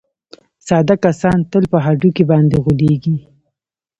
ساده 0.67 0.95
کسان 1.05 1.37
تل 1.51 1.63
په 1.71 1.77
هډوکي 1.85 2.23
باندې 2.31 2.57
غولېږي. 2.63 3.15